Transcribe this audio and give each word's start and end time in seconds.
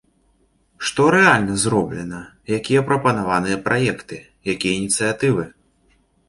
Што 0.89 1.03
рэальна 1.15 1.57
зроблена, 1.63 2.21
якія 2.57 2.81
прапанаваныя 2.89 3.57
праекты, 3.69 4.19
якія 4.55 4.73
ініцыятывы? 4.81 5.47